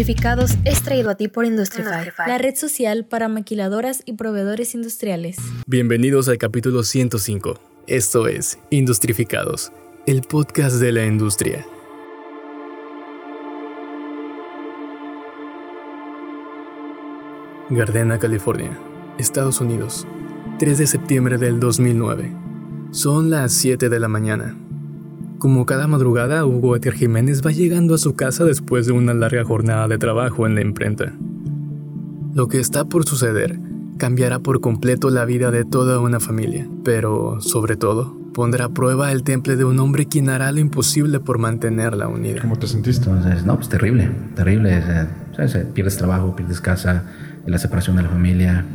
Industrificados 0.00 0.52
es 0.64 0.82
traído 0.82 1.10
a 1.10 1.14
ti 1.14 1.28
por 1.28 1.44
Industrify, 1.44 2.10
la 2.26 2.38
red 2.38 2.54
social 2.54 3.04
para 3.04 3.28
maquiladoras 3.28 4.02
y 4.06 4.14
proveedores 4.14 4.74
industriales. 4.74 5.36
Bienvenidos 5.66 6.26
al 6.30 6.38
capítulo 6.38 6.84
105. 6.84 7.60
Esto 7.86 8.26
es 8.26 8.58
Industrificados, 8.70 9.72
el 10.06 10.22
podcast 10.22 10.76
de 10.76 10.92
la 10.92 11.04
industria. 11.04 11.66
Gardena, 17.68 18.18
California, 18.18 18.78
Estados 19.18 19.60
Unidos, 19.60 20.06
3 20.60 20.78
de 20.78 20.86
septiembre 20.86 21.36
del 21.36 21.60
2009. 21.60 22.32
Son 22.90 23.28
las 23.28 23.52
7 23.52 23.90
de 23.90 24.00
la 24.00 24.08
mañana. 24.08 24.56
Como 25.40 25.64
cada 25.64 25.86
madrugada, 25.86 26.44
Hugo 26.44 26.76
Etier 26.76 26.92
Jiménez 26.92 27.40
va 27.44 27.50
llegando 27.50 27.94
a 27.94 27.98
su 27.98 28.14
casa 28.14 28.44
después 28.44 28.84
de 28.84 28.92
una 28.92 29.14
larga 29.14 29.42
jornada 29.42 29.88
de 29.88 29.96
trabajo 29.96 30.46
en 30.46 30.54
la 30.54 30.60
imprenta. 30.60 31.14
Lo 32.34 32.46
que 32.46 32.60
está 32.60 32.84
por 32.84 33.06
suceder 33.08 33.58
cambiará 33.96 34.40
por 34.40 34.60
completo 34.60 35.08
la 35.08 35.24
vida 35.24 35.50
de 35.50 35.64
toda 35.64 35.98
una 35.98 36.20
familia, 36.20 36.68
pero, 36.84 37.40
sobre 37.40 37.76
todo, 37.76 38.14
pondrá 38.34 38.66
a 38.66 38.68
prueba 38.68 39.12
el 39.12 39.22
temple 39.22 39.56
de 39.56 39.64
un 39.64 39.78
hombre 39.78 40.04
quien 40.04 40.28
hará 40.28 40.52
lo 40.52 40.60
imposible 40.60 41.20
por 41.20 41.38
mantenerla 41.38 42.06
unida. 42.06 42.42
¿Cómo 42.42 42.56
te 42.56 42.66
sentiste? 42.66 43.08
Entonces, 43.08 43.46
no, 43.46 43.56
pues 43.56 43.70
terrible, 43.70 44.10
terrible. 44.36 44.84
Pierdes 45.72 45.96
trabajo, 45.96 46.36
pierdes 46.36 46.60
casa, 46.60 47.04
la 47.46 47.56
separación 47.56 47.96
de 47.96 48.02
la 48.02 48.10
familia. 48.10 48.66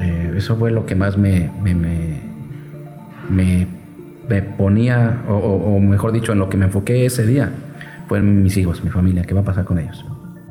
Eh, 0.00 0.34
eso 0.36 0.56
fue 0.56 0.72
lo 0.72 0.84
que 0.84 0.96
más 0.96 1.16
me, 1.16 1.48
me, 1.62 1.76
me 1.76 2.28
me 3.28 3.66
ponía, 4.42 5.22
o, 5.28 5.78
mejor 5.80 6.12
dicho, 6.12 6.32
en 6.32 6.38
lo 6.38 6.48
que 6.48 6.56
me 6.56 6.66
enfoqué 6.66 7.06
ese 7.06 7.26
día, 7.26 7.50
fueron 8.06 8.42
mis 8.42 8.56
hijos, 8.56 8.82
mi 8.84 8.90
familia, 8.90 9.22
¿qué 9.24 9.34
va 9.34 9.40
a 9.40 9.44
pasar 9.44 9.64
con 9.64 9.78
ellos? 9.78 10.04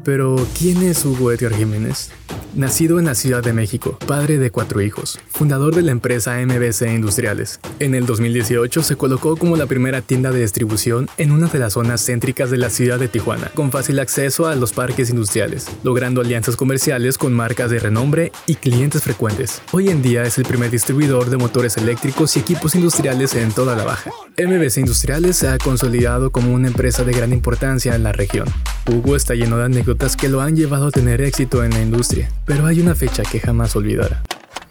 Pero, 0.08 0.38
¿quién 0.58 0.84
es 0.84 1.04
Hugo 1.04 1.34
Edgar 1.34 1.54
Jiménez? 1.54 2.12
Nacido 2.56 2.98
en 2.98 3.06
la 3.06 3.14
Ciudad 3.14 3.44
de 3.44 3.52
México, 3.52 4.00
padre 4.08 4.38
de 4.38 4.52
cuatro 4.52 4.82
hijos, 4.82 5.20
fundador 5.27 5.76
de 5.76 5.82
la 5.82 5.91
empresa 5.91 6.38
MBC 6.40 6.94
Industriales. 6.96 7.60
En 7.80 7.94
el 7.94 8.05
2018 8.05 8.84
se 8.84 8.96
colocó 8.96 9.36
como 9.36 9.58
la 9.58 9.66
primera 9.66 10.02
tienda 10.02 10.32
de 10.32 10.40
distribución 10.40 11.10
en 11.18 11.34
una 11.34 11.48
de 11.48 11.60
las 11.60 11.74
zonas 11.74 12.05
céntricas 12.05 12.49
de 12.49 12.58
la 12.58 12.70
ciudad 12.70 12.99
de 12.99 13.10
Tijuana, 13.10 13.52
con 13.54 13.70
fácil 13.70 13.99
acceso 13.99 14.48
a 14.48 14.55
los 14.55 14.72
parques 14.72 15.10
industriales, 15.10 15.68
logrando 15.84 16.21
alianzas 16.21 16.55
comerciales 16.55 17.18
con 17.18 17.34
marcas 17.34 17.70
de 17.70 17.80
renombre 17.80 18.32
y 18.46 18.55
clientes 18.55 19.04
frecuentes. 19.04 19.62
Hoy 19.74 19.90
en 19.90 20.02
día 20.02 20.24
es 20.24 20.38
el 20.38 20.46
primer 20.46 20.71
distribuidor 20.71 21.30
de 21.30 21.36
motores 21.36 21.76
eléctricos 21.76 22.38
y 22.38 22.40
equipos 22.40 22.76
industriales 22.76 23.36
en 23.36 23.52
toda 23.52 23.76
la 23.76 23.84
baja. 23.84 24.10
MBC 24.38 24.77
Industriales 24.77 25.36
se 25.36 25.49
ha 25.49 25.58
consolidado 25.58 26.32
como 26.32 26.54
una 26.54 26.68
empresa 26.70 27.04
de 27.04 27.12
gran 27.12 27.34
importancia 27.34 27.94
en 27.94 28.04
la 28.04 28.14
región. 28.14 28.48
Hugo 28.90 29.18
está 29.18 29.36
lleno 29.36 29.58
de 29.58 29.66
anécdotas 29.66 29.96
que 30.15 30.29
lo 30.29 30.41
han 30.41 30.55
llevado 30.55 30.87
a 30.87 30.91
tener 30.91 31.21
éxito 31.21 31.63
en 31.63 31.71
la 31.71 31.81
industria 31.81 32.29
pero 32.45 32.65
hay 32.65 32.79
una 32.79 32.95
fecha 32.95 33.23
que 33.29 33.40
jamás 33.40 33.76
olvidará. 33.76 34.23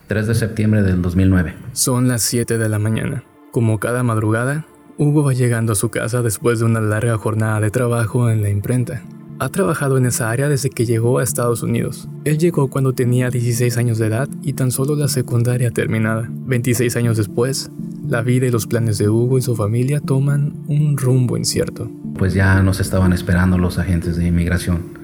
3 0.09 0.27
de 0.27 0.35
septiembre 0.35 0.83
del 0.83 1.03
2009. 1.03 1.55
Son 1.73 2.09
las 2.09 2.23
7 2.23 2.59
de 2.59 2.69
la 2.69 2.79
mañana. 2.79 3.25
Como 3.53 3.79
cada 3.79 4.03
madrugada, 4.03 4.67
Hugo 4.97 5.25
va 5.25 5.35
llegando 5.35 5.73
a 5.73 5.77
su 5.77 5.91
casa 5.91 6.23
después 6.23 6.59
de 6.61 6.65
una 6.65 6.81
larga 6.81 7.19
jornada 7.19 7.61
de 7.61 7.71
trabajo 7.71 8.31
en 8.31 8.41
la 8.41 8.49
imprenta. 8.49 9.03
Ha 9.39 9.51
trabajado 9.51 9.99
en 9.99 10.07
esa 10.07 10.31
área 10.31 10.49
desde 10.49 10.71
que 10.71 10.87
llegó 10.87 11.19
a 11.19 11.23
Estados 11.23 11.63
Unidos. 11.63 12.09
Él 12.25 12.39
llegó 12.39 12.71
cuando 12.71 12.95
tenía 12.95 13.29
16 13.29 13.77
años 13.77 13.99
de 13.99 14.07
edad 14.07 14.29
y 14.43 14.55
tan 14.55 14.71
solo 14.71 14.97
la 14.97 15.09
secundaria 15.09 15.71
terminada. 15.71 16.27
26 16.31 16.97
años 16.97 17.19
después, 17.19 17.71
la 18.09 18.23
vida 18.23 18.47
y 18.47 18.51
los 18.51 18.67
planes 18.67 18.97
de 18.97 19.11
Hugo 19.11 19.37
y 19.37 19.43
su 19.43 19.55
familia 19.55 20.01
toman 20.01 20.55
un 20.69 20.97
rumbo 20.97 21.37
incierto. 21.37 21.91
Pues 22.17 22.33
ya 22.33 22.63
nos 22.63 22.81
estaban 22.81 23.13
esperando 23.13 23.59
los 23.59 23.79
agentes 23.79 24.17
de 24.17 24.27
inmigración 24.27 24.96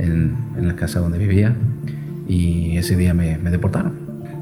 en, 0.00 0.36
en 0.56 0.68
la 0.68 0.76
casa 0.76 1.00
donde 1.00 1.18
vivía 1.18 1.54
y 2.30 2.76
ese 2.76 2.96
día 2.96 3.12
me, 3.12 3.38
deportaron. 3.38 3.92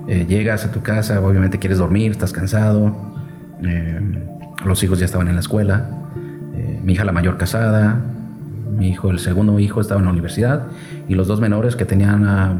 Eh, 0.08 0.26
llegas 0.28 0.64
a 0.66 0.70
tu 0.70 0.82
casa, 0.82 1.20
obviamente 1.22 1.58
quieres 1.58 1.78
dormir, 1.78 2.10
estás 2.10 2.32
cansado, 2.32 2.94
eh, 3.62 4.00
los 4.64 4.82
hijos 4.82 4.98
ya 4.98 5.06
estaban 5.06 5.28
en 5.28 5.34
la 5.34 5.40
escuela, 5.40 5.88
eh, 6.54 6.80
mi 6.84 6.92
hija 6.92 7.04
la 7.04 7.12
mayor 7.12 7.38
casada, 7.38 7.98
mi 8.76 8.90
hijo, 8.90 9.10
el 9.10 9.18
segundo 9.18 9.58
hijo 9.58 9.80
estaba 9.80 10.00
en 10.00 10.04
la 10.04 10.12
universidad 10.12 10.66
y 11.08 11.14
los 11.14 11.26
dos 11.26 11.40
menores 11.40 11.76
que 11.76 11.86
tenían 11.86 12.26
ah, 12.26 12.54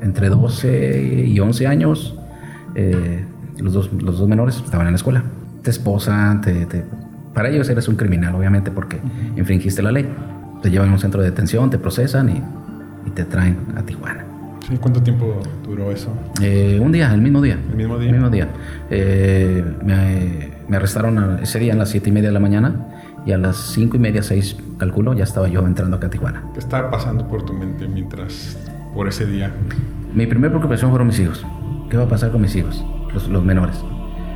entre 0.00 0.30
12 0.30 1.26
y 1.26 1.38
11 1.38 1.66
años, 1.66 2.16
los, 3.58 3.74
dos, 3.74 3.92
los 3.92 4.18
dos 4.18 4.28
menores 4.28 4.56
estaban 4.56 4.86
en 4.86 4.94
la 4.94 4.96
escuela. 4.96 5.22
Te 5.62 5.70
esposan, 5.70 6.40
te, 6.40 6.66
para 7.34 7.50
ellos 7.50 7.68
eres 7.68 7.86
un 7.88 7.96
criminal, 7.96 8.34
obviamente, 8.34 8.70
porque 8.70 8.98
infringiste 9.36 9.82
la 9.82 9.92
ley. 9.92 10.08
Te 10.62 10.70
llevan 10.70 10.90
a 10.90 10.92
un 10.92 10.98
centro 10.98 11.22
de 11.22 11.30
detención, 11.30 11.70
te 11.70 11.78
procesan 11.78 12.28
y, 12.28 12.42
y 13.06 13.10
te 13.10 13.24
traen 13.24 13.56
a 13.76 13.82
Tijuana. 13.82 14.24
¿Cuánto 14.78 15.02
tiempo 15.02 15.40
duró 15.64 15.90
eso? 15.90 16.12
Eh, 16.40 16.78
un 16.80 16.92
día, 16.92 17.12
el 17.12 17.20
mismo 17.20 17.40
día. 17.40 17.58
¿El 17.70 17.76
mismo 17.76 17.98
día? 17.98 18.08
El 18.08 18.14
mismo 18.14 18.30
día. 18.30 18.48
Eh, 18.90 19.64
me, 20.68 20.76
arrestaron 20.76 21.40
ese 21.42 21.58
día 21.58 21.72
a 21.72 21.76
las 21.76 21.88
siete 21.88 22.10
y 22.10 22.12
media 22.12 22.28
de 22.28 22.34
la 22.34 22.40
mañana 22.40 22.74
y 23.26 23.32
a 23.32 23.38
las 23.38 23.56
cinco 23.56 23.96
y 23.96 24.00
media, 24.00 24.22
seis, 24.22 24.56
calculo, 24.78 25.14
ya 25.14 25.24
estaba 25.24 25.48
yo 25.48 25.66
entrando 25.66 25.96
a 25.96 26.10
Tijuana. 26.10 26.44
¿Qué 26.52 26.60
estaba 26.60 26.90
pasando 26.90 27.26
por 27.26 27.44
tu 27.44 27.52
mente 27.52 27.88
mientras, 27.88 28.56
por 28.94 29.08
ese 29.08 29.26
día? 29.26 29.52
Mi 30.14 30.26
primera 30.26 30.50
preocupación 30.52 30.90
fueron 30.90 31.08
mis 31.08 31.18
hijos. 31.18 31.44
¿Qué 31.90 31.96
va 31.96 32.04
a 32.04 32.08
pasar 32.08 32.30
con 32.30 32.40
mis 32.40 32.54
hijos, 32.54 32.84
los, 33.12 33.28
los 33.28 33.44
menores? 33.44 33.76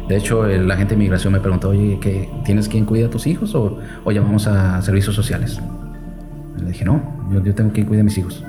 De 0.09 0.17
hecho, 0.17 0.47
el 0.47 0.71
agente 0.71 0.95
de 0.95 0.99
migración 0.99 1.33
me 1.33 1.41
preguntó, 1.41 1.71
oye, 1.71 1.99
¿qué, 2.01 2.29
¿tienes 2.45 2.69
quien 2.69 2.85
cuida 2.85 3.06
a 3.06 3.11
tus 3.11 3.27
hijos 3.27 3.55
o, 3.55 3.79
o 4.05 4.11
llamamos 4.11 4.47
a 4.49 4.83
servicios 4.83 5.15
sociales? 5.15 5.61
Le 6.59 6.69
dije, 6.69 6.84
no, 6.84 7.03
yo, 7.44 7.54
tengo 7.54 7.72
quien 7.72 7.87
cuide 7.87 8.00
a 8.00 8.04
mis 8.04 8.19
hijos. 8.19 8.44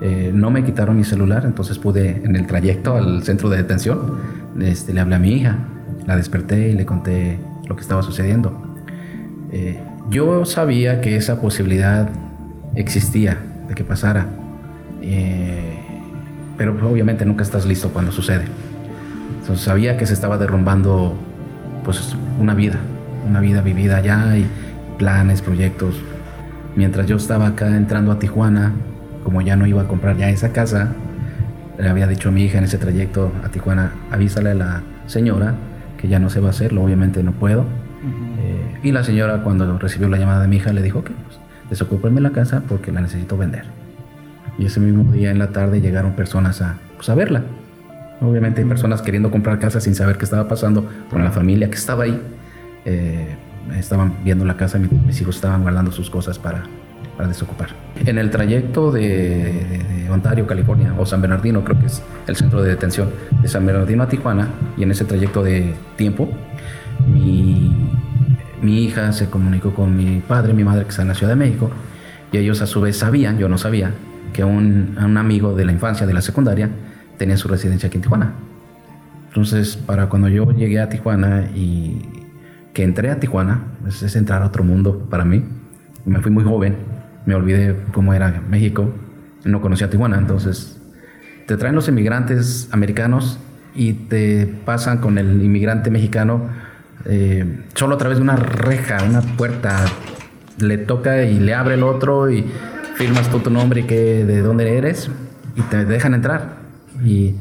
Eh, 0.00 0.30
no 0.34 0.50
me 0.50 0.64
quitaron 0.64 0.96
mi 0.96 1.04
celular, 1.04 1.44
entonces 1.44 1.78
pude, 1.78 2.22
en 2.24 2.36
el 2.36 2.46
trayecto 2.46 2.96
al 2.96 3.22
centro 3.22 3.48
de 3.48 3.58
detención, 3.58 4.18
este, 4.60 4.92
le 4.92 5.00
hablé 5.00 5.16
a 5.16 5.18
mi 5.18 5.32
hija, 5.32 5.58
la 6.06 6.16
desperté 6.16 6.70
y 6.70 6.72
le 6.72 6.84
conté 6.86 7.38
lo 7.68 7.76
que 7.76 7.82
estaba 7.82 8.02
sucediendo. 8.02 8.76
Eh, 9.52 9.80
yo 10.10 10.44
sabía 10.44 11.00
que 11.00 11.16
esa 11.16 11.40
posibilidad 11.40 12.08
existía 12.74 13.38
de 13.68 13.74
que 13.74 13.84
pasara, 13.84 14.26
eh, 15.02 15.78
pero 16.56 16.76
obviamente 16.88 17.24
nunca 17.24 17.42
estás 17.42 17.66
listo 17.66 17.90
cuando 17.90 18.12
sucede. 18.12 18.44
Entonces 19.40 19.64
sabía 19.64 19.96
que 19.96 20.06
se 20.06 20.14
estaba 20.14 20.38
derrumbando 20.38 21.14
pues 21.84 22.16
una 22.40 22.54
vida, 22.54 22.78
una 23.28 23.40
vida 23.40 23.62
vivida 23.62 23.98
allá 23.98 24.36
y 24.36 24.46
planes, 24.98 25.42
proyectos. 25.42 25.94
Mientras 26.76 27.06
yo 27.06 27.16
estaba 27.16 27.46
acá 27.46 27.74
entrando 27.74 28.12
a 28.12 28.18
Tijuana, 28.18 28.72
como 29.24 29.40
ya 29.40 29.56
no 29.56 29.66
iba 29.66 29.82
a 29.82 29.88
comprar 29.88 30.16
ya 30.18 30.28
esa 30.28 30.52
casa, 30.52 30.92
le 31.78 31.88
había 31.88 32.06
dicho 32.06 32.28
a 32.28 32.32
mi 32.32 32.44
hija 32.44 32.58
en 32.58 32.64
ese 32.64 32.76
trayecto 32.76 33.32
a 33.42 33.48
Tijuana, 33.48 33.92
avísale 34.10 34.50
a 34.50 34.54
la 34.54 34.82
señora 35.06 35.54
que 35.96 36.08
ya 36.08 36.18
no 36.18 36.28
se 36.28 36.40
va 36.40 36.48
a 36.48 36.50
hacerlo, 36.50 36.82
obviamente 36.82 37.22
no 37.22 37.32
puedo. 37.32 37.62
Eh, 37.62 38.80
y 38.82 38.92
la 38.92 39.02
señora 39.04 39.42
cuando 39.42 39.78
recibió 39.78 40.08
la 40.08 40.18
llamada 40.18 40.42
de 40.42 40.48
mi 40.48 40.56
hija 40.56 40.72
le 40.72 40.82
dijo 40.82 41.02
que 41.02 41.12
pues, 41.12 41.38
desocúpenme 41.70 42.20
la 42.20 42.30
casa 42.30 42.62
porque 42.68 42.92
la 42.92 43.00
necesito 43.00 43.38
vender. 43.38 43.64
Y 44.58 44.66
ese 44.66 44.78
mismo 44.78 45.10
día 45.12 45.30
en 45.30 45.38
la 45.38 45.48
tarde 45.48 45.80
llegaron 45.80 46.12
personas 46.12 46.60
a, 46.60 46.76
pues, 46.96 47.08
a 47.08 47.14
verla. 47.14 47.42
Obviamente 48.20 48.60
hay 48.60 48.68
personas 48.68 49.02
queriendo 49.02 49.30
comprar 49.30 49.58
casa 49.58 49.80
sin 49.80 49.94
saber 49.94 50.18
qué 50.18 50.24
estaba 50.24 50.46
pasando 50.46 50.88
con 51.10 51.24
la 51.24 51.30
familia 51.30 51.68
que 51.68 51.76
estaba 51.76 52.04
ahí. 52.04 52.20
Eh, 52.84 53.36
estaban 53.76 54.14
viendo 54.24 54.44
la 54.44 54.56
casa, 54.56 54.78
mis 54.78 55.20
hijos 55.20 55.36
estaban 55.36 55.62
guardando 55.62 55.92
sus 55.92 56.10
cosas 56.10 56.38
para, 56.38 56.64
para 57.16 57.28
desocupar. 57.28 57.70
En 58.04 58.18
el 58.18 58.30
trayecto 58.30 58.92
de, 58.92 60.06
Ontario, 60.10 60.46
California, 60.46 60.94
o 60.98 61.06
San 61.06 61.20
Bernardino, 61.20 61.64
creo 61.64 61.78
que 61.78 61.86
es 61.86 62.02
el 62.26 62.36
centro 62.36 62.62
de 62.62 62.70
detención, 62.70 63.10
de 63.42 63.48
San 63.48 63.66
Bernardino 63.66 64.02
a 64.02 64.08
Tijuana, 64.08 64.48
y 64.76 64.82
en 64.82 64.90
ese 64.90 65.04
trayecto 65.04 65.42
de 65.42 65.74
tiempo, 65.96 66.28
mi, 67.06 67.90
mi 68.62 68.84
hija 68.84 69.12
se 69.12 69.28
comunicó 69.28 69.74
con 69.74 69.96
mi 69.96 70.20
padre, 70.20 70.52
mi 70.52 70.64
madre 70.64 70.84
que 70.84 70.90
está 70.90 71.02
en 71.02 71.08
la 71.08 71.14
Ciudad 71.14 71.32
de 71.32 71.36
México, 71.36 71.70
y 72.32 72.38
ellos 72.38 72.60
a 72.62 72.66
su 72.66 72.80
vez 72.80 72.98
sabían, 72.98 73.38
yo 73.38 73.48
no 73.48 73.58
sabía, 73.58 73.92
que 74.32 74.44
un, 74.44 74.96
un 75.02 75.16
amigo 75.16 75.54
de 75.54 75.64
la 75.64 75.72
infancia, 75.72 76.06
de 76.06 76.12
la 76.12 76.22
secundaria, 76.22 76.70
tenía 77.16 77.36
su 77.36 77.48
residencia 77.48 77.88
aquí 77.88 77.96
en 77.96 78.02
Tijuana. 78.02 78.32
Entonces, 79.28 79.76
para 79.76 80.08
cuando 80.08 80.28
yo 80.28 80.50
llegué 80.52 80.80
a 80.80 80.88
Tijuana 80.88 81.48
y 81.54 82.00
que 82.76 82.84
entré 82.84 83.10
a 83.10 83.18
Tijuana, 83.18 83.62
es, 83.88 84.16
entrar 84.16 84.42
a 84.42 84.46
otro 84.48 84.62
mundo 84.62 85.06
para 85.08 85.24
mí. 85.24 85.42
Me 86.04 86.20
fui 86.20 86.30
muy 86.30 86.44
joven, 86.44 86.76
me 87.24 87.34
olvidé 87.34 87.74
cómo 87.90 88.12
era 88.12 88.42
México, 88.50 88.92
no 89.44 89.62
conocía 89.62 89.88
Tijuana, 89.88 90.18
entonces 90.18 90.78
te 91.46 91.56
traen 91.56 91.74
los 91.74 91.88
inmigrantes 91.88 92.68
americanos 92.72 93.38
y 93.74 93.94
te 93.94 94.46
pasan 94.66 94.98
con 94.98 95.16
el 95.16 95.42
inmigrante 95.42 95.90
mexicano 95.90 96.50
eh, 97.06 97.62
solo 97.72 97.94
a 97.94 97.98
través 97.98 98.18
de 98.18 98.22
una 98.22 98.36
reja, 98.36 98.98
una 99.08 99.22
puerta, 99.22 99.86
le 100.58 100.76
toca 100.76 101.22
y 101.22 101.40
le 101.40 101.54
abre 101.54 101.76
el 101.76 101.82
otro 101.82 102.30
y 102.30 102.44
firmas 102.96 103.30
tú 103.30 103.38
tu 103.38 103.48
nombre 103.48 103.80
y 103.80 103.84
que, 103.84 104.26
de 104.26 104.42
dónde 104.42 104.76
eres 104.76 105.10
y 105.54 105.62
te 105.62 105.86
dejan 105.86 106.12
entrar. 106.12 106.58
Y 107.02 107.36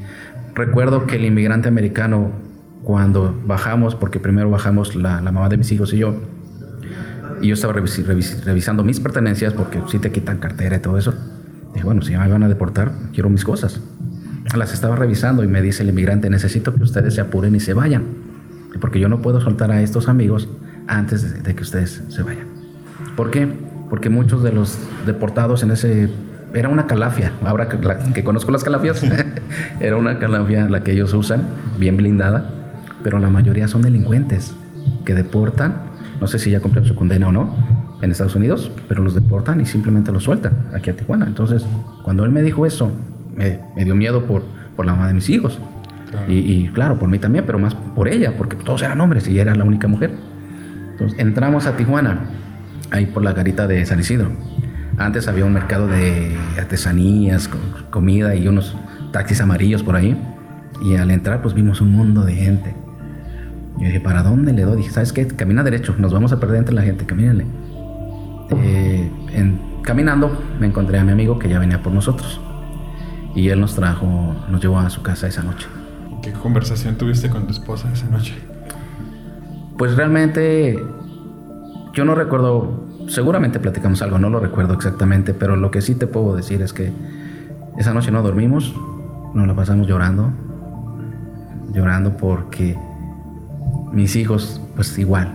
recuerdo 0.53 1.05
que 1.05 1.17
el 1.17 1.25
inmigrante 1.25 1.67
americano, 1.67 2.31
cuando 2.85 3.35
bajamos, 3.45 3.95
porque 3.95 4.19
primero 4.19 4.49
bajamos 4.51 4.95
la, 4.95 5.19
la 5.19 5.31
mamá 5.31 5.49
de 5.49 5.57
mis 5.57 5.71
hijos 5.71 5.91
y 5.91 5.97
yo, 5.97 6.15
Y 7.41 7.47
yo 7.47 7.55
estaba 7.55 7.73
revisando 7.73 8.83
mis 8.83 8.99
pertenencias 8.99 9.53
porque 9.53 9.81
si 9.87 9.99
te 9.99 10.11
quitan 10.11 10.37
cartera 10.37 10.77
y 10.77 10.79
todo 10.79 10.97
eso. 10.97 11.13
Dije, 11.73 11.83
bueno, 11.83 12.03
si 12.03 12.15
me 12.15 12.29
van 12.29 12.43
a 12.43 12.47
deportar, 12.47 12.91
quiero 13.11 13.29
mis 13.29 13.43
cosas. 13.43 13.81
Las 14.55 14.71
estaba 14.73 14.95
revisando 14.95 15.43
y 15.43 15.47
me 15.47 15.61
dice 15.61 15.81
el 15.81 15.89
inmigrante, 15.89 16.29
necesito 16.29 16.73
que 16.75 16.83
ustedes 16.83 17.15
se 17.15 17.21
apuren 17.21 17.55
y 17.55 17.59
se 17.59 17.73
vayan. 17.73 18.03
Porque 18.79 18.99
yo 18.99 19.09
no 19.09 19.21
puedo 19.21 19.41
soltar 19.41 19.71
a 19.71 19.81
estos 19.81 20.07
amigos 20.07 20.47
antes 20.87 21.43
de, 21.43 21.55
que 21.55 21.63
ustedes 21.63 22.03
se 22.07 22.21
vayan. 22.21 22.47
¿Por 23.17 23.31
qué? 23.31 23.47
Porque 23.89 24.09
muchos 24.09 24.43
de 24.43 24.51
los 24.51 24.77
deportados 25.05 25.63
en 25.63 25.71
ese... 25.71 26.09
Era 26.53 26.69
una 26.69 26.85
calafia. 26.85 27.33
Ahora 27.43 27.67
que, 27.67 27.79
que 28.13 28.23
conozco 28.23 28.51
las 28.51 28.63
calafias, 28.63 29.03
era 29.79 29.97
una 29.97 30.19
calafia 30.19 30.69
la 30.69 30.83
que 30.83 30.91
ellos 30.91 31.13
usan, 31.13 31.41
bien 31.79 31.97
blindada. 31.97 32.64
Pero 33.05 33.19
la 33.19 33.29
mayoría 33.29 33.67
son 33.67 33.83
delincuentes 33.83 34.55
que 35.05 35.13
deportan. 35.13 35.75
No 36.19 36.25
sé 36.25 36.39
si 36.39 36.49
ya 36.49 36.59
cumplieron 36.59 36.89
su 36.89 36.95
condena 36.95 37.27
o 37.27 37.31
no 37.31 37.55
en 38.01 38.09
Estados 38.09 38.35
Unidos, 38.35 38.71
pero 38.87 39.03
los 39.03 39.13
deportan 39.13 39.61
y 39.61 39.67
simplemente 39.67 40.11
los 40.11 40.23
sueltan 40.23 40.53
aquí 40.73 40.89
a 40.89 40.95
Tijuana. 40.95 41.27
Entonces, 41.27 41.63
cuando 42.01 42.25
él 42.25 42.31
me 42.31 42.41
dijo 42.41 42.65
eso, 42.65 42.91
me, 43.35 43.85
dio 43.85 43.93
miedo 43.93 44.25
por, 44.25 44.41
por 44.75 44.87
la 44.87 44.93
mamá 44.93 45.07
de 45.07 45.13
mis 45.13 45.29
hijos. 45.29 45.59
Y, 46.27 46.67
claro, 46.69 46.97
por 46.97 47.07
mí 47.07 47.19
también, 47.19 47.45
pero 47.45 47.59
más 47.59 47.75
por 47.75 48.07
ella, 48.07 48.33
porque 48.35 48.55
todos 48.55 48.81
eran 48.81 48.99
hombres 48.99 49.27
y 49.27 49.33
ella 49.33 49.43
era 49.43 49.55
la 49.55 49.65
única 49.65 49.87
mujer. 49.87 50.09
Entonces 50.93 51.19
entramos 51.19 51.67
a 51.67 51.77
Tijuana, 51.77 52.21
ahí 52.89 53.05
por 53.05 53.23
la 53.23 53.33
garita 53.33 53.67
de 53.67 53.85
San 53.85 53.99
Isidro. 53.99 54.31
Antes 54.97 55.27
había 55.27 55.45
un 55.45 55.53
mercado 55.53 55.85
de 55.85 56.35
artesanías, 56.57 57.51
comida 57.91 58.33
y 58.33 58.47
unos 58.47 58.75
taxis 59.11 59.41
amarillos 59.41 59.83
por 59.83 59.95
ahí. 59.95 60.19
Y 60.81 60.95
al 60.95 61.11
entrar, 61.11 61.43
pues 61.43 61.53
vimos 61.53 61.81
un 61.81 61.91
mundo 61.91 62.23
de 62.23 62.33
gente. 62.33 62.84
Yo 63.77 63.85
dije, 63.85 63.99
¿para 63.99 64.23
dónde 64.23 64.53
le 64.53 64.63
doy? 64.63 64.77
Dije, 64.77 64.91
¿sabes 64.91 65.11
qué? 65.11 65.27
Camina 65.27 65.63
derecho, 65.63 65.95
nos 65.97 66.13
vamos 66.13 66.31
a 66.31 66.39
perder 66.39 66.59
entre 66.59 66.75
la 66.75 66.81
gente, 66.81 67.05
camínale. 67.05 67.45
Eh, 68.51 69.11
en, 69.33 69.59
caminando 69.81 70.37
me 70.59 70.67
encontré 70.67 70.99
a 70.99 71.03
mi 71.03 71.11
amigo 71.11 71.39
que 71.39 71.49
ya 71.49 71.59
venía 71.59 71.81
por 71.81 71.93
nosotros. 71.93 72.39
Y 73.35 73.49
él 73.49 73.59
nos 73.59 73.75
trajo, 73.75 74.35
nos 74.49 74.61
llevó 74.61 74.79
a 74.79 74.89
su 74.89 75.01
casa 75.01 75.27
esa 75.27 75.43
noche. 75.43 75.67
¿Qué 76.21 76.31
conversación 76.31 76.95
tuviste 76.95 77.29
con 77.29 77.45
tu 77.45 77.51
esposa 77.51 77.91
esa 77.91 78.07
noche? 78.07 78.33
Pues 79.77 79.95
realmente 79.95 80.81
yo 81.93 82.05
no 82.05 82.15
recuerdo, 82.15 82.85
seguramente 83.07 83.59
platicamos 83.59 84.01
algo, 84.01 84.19
no 84.19 84.29
lo 84.29 84.39
recuerdo 84.39 84.73
exactamente, 84.73 85.33
pero 85.33 85.55
lo 85.57 85.69
que 85.69 85.81
sí 85.81 85.95
te 85.95 86.07
puedo 86.07 86.35
decir 86.35 86.61
es 86.61 86.71
que 86.71 86.91
esa 87.77 87.93
noche 87.93 88.09
no 88.09 88.23
dormimos, 88.23 88.73
nos 89.33 89.47
la 89.47 89.53
pasamos 89.53 89.85
llorando, 89.85 90.31
llorando 91.73 92.15
porque 92.15 92.77
mis 93.95 94.15
hijos, 94.17 94.61
pues 94.75 94.97
igual, 94.99 95.31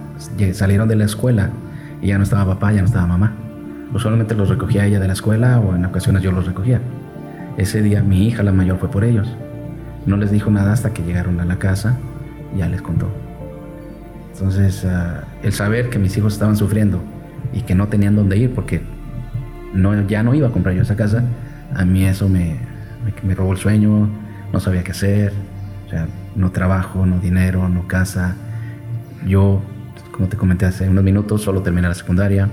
salieron 0.53 0.87
de 0.87 0.95
la 0.95 1.07
escuela 1.07 1.51
y 2.03 2.09
ya 2.09 2.19
no 2.19 2.25
estaba 2.25 2.55
papá, 2.55 2.73
ya 2.73 2.83
no 2.83 2.87
estaba 2.87 3.07
mamá. 3.07 3.33
Usualmente 3.93 4.35
los 4.35 4.51
recogía 4.51 4.87
ella 4.87 5.01
de 5.01 5.07
la 5.07 5.15
escuela 5.15 5.59
o 5.59 5.75
en 5.75 5.85
ocasiones 5.85 6.23
yo 6.23 6.31
los 6.31 6.47
recogía. 6.47 6.81
Ese 7.57 7.83
día 7.83 8.03
mi 8.03 8.29
hija, 8.29 8.43
la 8.43 8.53
mayor, 8.53 8.79
fue 8.79 8.91
por 8.91 9.03
ellos. 9.03 9.35
No 10.05 10.19
les 10.19 10.31
dijo 10.31 10.51
nada 10.51 10.73
hasta 10.73 10.93
que 10.93 11.03
llegaron 11.03 11.41
a 11.41 11.47
la 11.47 11.59
casa 11.59 11.99
y 12.55 12.59
ya 12.59 12.69
les 12.69 12.83
contó. 12.83 13.09
Entonces, 14.35 14.85
ah, 14.85 15.25
el 15.43 15.53
saber 15.53 15.89
que 15.89 15.99
mis 15.99 16.17
hijos 16.17 16.35
estaban 16.35 16.57
sufriendo 16.57 17.03
y 17.55 17.63
que 17.63 17.75
no 17.75 17.89
tenían 17.89 18.15
dónde 18.15 18.37
ir 18.37 18.55
porque 18.55 18.83
no, 19.73 20.07
ya 20.07 20.23
no 20.23 20.35
iba 20.35 20.49
a 20.49 20.51
comprar 20.51 20.75
yo 20.75 20.83
esa 20.83 20.97
casa, 20.97 21.25
a 21.75 21.85
mí 21.85 22.05
eso 22.05 22.29
me, 22.29 22.57
me, 23.23 23.35
robó 23.35 23.53
el 23.53 23.59
sueño, 23.59 24.09
no 24.53 24.61
sabía 24.61 24.85
qué 24.85 24.91
hacer, 24.93 25.33
o 25.87 25.91
sea, 25.91 26.07
no 26.37 26.51
trabajo, 26.51 27.07
no 27.07 27.19
dinero, 27.19 27.69
no 27.69 27.89
casa. 27.89 28.37
Yo, 29.27 29.61
como 30.13 30.29
te 30.29 30.37
comenté 30.37 30.67
hace 30.67 30.89
unos 30.89 31.05
minutos, 31.05 31.43
solo 31.43 31.63
terminé 31.63 31.89
la 31.89 31.95
secundaria. 31.95 32.49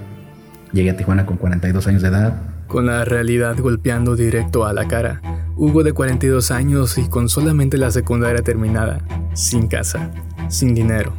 Llegué 0.73 0.91
a 0.91 0.97
Tijuana 0.97 1.25
con 1.25 1.37
42 1.37 1.87
años 1.87 2.01
de 2.01 2.09
edad, 2.09 2.41
con 2.67 2.85
la 2.85 3.05
realidad 3.05 3.55
golpeando 3.57 4.15
directo 4.15 4.65
a 4.65 4.73
la 4.73 4.87
cara. 4.87 5.21
Hugo 5.55 5.83
de 5.83 5.93
42 5.93 6.51
años 6.51 6.97
y 6.97 7.09
con 7.09 7.29
solamente 7.29 7.77
la 7.77 7.89
secundaria 7.89 8.43
terminada, 8.43 8.99
sin 9.33 9.67
casa, 9.67 10.11
sin 10.49 10.75
dinero, 10.75 11.13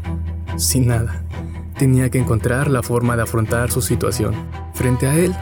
sin 0.57 0.87
nada. 0.87 1.25
Tenía 1.79 2.11
que 2.11 2.19
encontrar 2.19 2.71
la 2.71 2.83
forma 2.83 3.17
de 3.17 3.23
afrontar 3.23 3.71
su 3.71 3.81
situación. 3.81 4.35
Frente 4.75 5.07
a 5.07 5.17
él, 5.17 5.35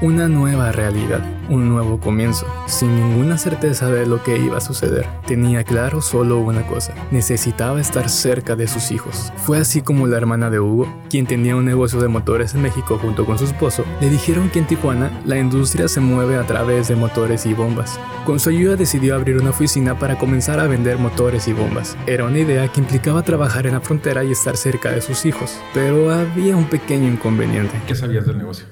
una 0.00 0.28
nueva 0.28 0.72
realidad, 0.72 1.22
un 1.48 1.68
nuevo 1.68 2.00
comienzo, 2.00 2.46
sin 2.66 2.94
ninguna 2.94 3.38
certeza 3.38 3.90
de 3.90 4.06
lo 4.06 4.22
que 4.22 4.38
iba 4.38 4.58
a 4.58 4.60
suceder. 4.60 5.06
Tenía 5.26 5.64
claro 5.64 6.02
solo 6.02 6.38
una 6.38 6.66
cosa, 6.66 6.94
necesitaba 7.10 7.80
estar 7.80 8.08
cerca 8.08 8.56
de 8.56 8.66
sus 8.66 8.90
hijos. 8.90 9.32
Fue 9.36 9.58
así 9.58 9.82
como 9.82 10.06
la 10.06 10.16
hermana 10.16 10.50
de 10.50 10.60
Hugo, 10.60 10.92
quien 11.08 11.26
tenía 11.26 11.56
un 11.56 11.64
negocio 11.64 12.00
de 12.00 12.08
motores 12.08 12.54
en 12.54 12.62
México 12.62 12.98
junto 13.00 13.24
con 13.24 13.38
su 13.38 13.44
esposo, 13.44 13.84
le 14.00 14.10
dijeron 14.10 14.50
que 14.50 14.58
en 14.58 14.66
Tijuana 14.66 15.10
la 15.24 15.38
industria 15.38 15.88
se 15.88 16.00
mueve 16.00 16.36
a 16.36 16.46
través 16.46 16.88
de 16.88 16.96
motores 16.96 17.46
y 17.46 17.54
bombas. 17.54 17.98
Con 18.26 18.40
su 18.40 18.50
ayuda 18.50 18.76
decidió 18.76 19.14
abrir 19.14 19.36
una 19.36 19.50
oficina 19.50 19.98
para 19.98 20.18
comenzar 20.18 20.60
a 20.60 20.66
vender 20.66 20.98
motores 20.98 21.46
y 21.48 21.52
bombas. 21.52 21.96
Era 22.06 22.24
una 22.24 22.38
idea 22.38 22.68
que 22.68 22.80
implicaba 22.80 23.22
trabajar 23.22 23.66
en 23.66 23.74
la 23.74 23.80
frontera 23.80 24.24
y 24.24 24.32
estar 24.32 24.56
cerca 24.56 24.90
de 24.90 25.00
sus 25.00 25.26
hijos, 25.26 25.60
pero 25.72 26.10
había 26.12 26.56
un 26.56 26.64
pequeño 26.64 27.08
inconveniente. 27.08 27.80
¿Qué 27.86 27.94
sabías 27.94 28.26
del 28.26 28.38
negocio? 28.38 28.66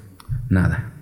Nada. 0.49 0.92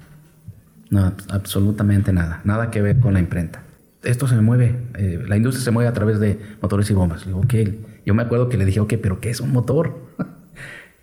No, 0.92 1.14
absolutamente 1.30 2.12
nada. 2.12 2.42
Nada 2.44 2.70
que 2.70 2.82
ver 2.82 3.00
con 3.00 3.14
la 3.14 3.22
imprenta. 3.22 3.64
Esto 4.04 4.28
se 4.28 4.36
mueve, 4.36 4.76
eh, 4.96 5.24
la 5.26 5.38
industria 5.38 5.64
se 5.64 5.72
mueve 5.72 5.90
a 5.90 5.94
través 5.94 6.20
de 6.20 6.38
motores 6.62 6.90
y 6.92 6.94
bombas. 6.94 7.26
Digo, 7.26 7.40
ok. 7.40 7.54
Yo 8.06 8.14
me 8.14 8.24
acuerdo 8.24 8.50
que 8.50 8.58
le 8.58 8.66
dije, 8.66 8.82
ok, 8.82 8.96
pero 9.02 9.22
¿qué 9.22 9.30
es 9.30 9.40
un 9.40 9.54
motor? 9.54 9.96